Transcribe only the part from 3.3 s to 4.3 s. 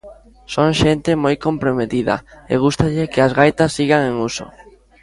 gaitas sigan en